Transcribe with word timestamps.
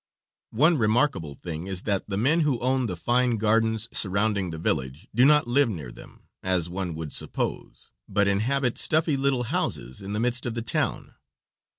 One 0.55 0.79
remarkable 0.79 1.35
thing 1.35 1.67
is, 1.67 1.83
that 1.83 2.09
the 2.09 2.17
men 2.17 2.39
who 2.39 2.57
own 2.59 2.87
the 2.87 2.97
fine 2.97 3.37
gardens 3.37 3.87
surrounding 3.93 4.49
the 4.49 4.57
village 4.57 5.07
do 5.13 5.25
not 5.25 5.47
live 5.47 5.69
near 5.69 5.91
them, 5.91 6.23
as 6.41 6.67
one 6.71 6.95
would 6.95 7.13
suppose, 7.13 7.91
but 8.09 8.27
inhabit 8.27 8.79
stuffy 8.79 9.15
little 9.15 9.43
houses 9.43 10.01
in 10.01 10.13
the 10.13 10.19
midst 10.19 10.47
of 10.47 10.55
the 10.55 10.63
town. 10.63 11.13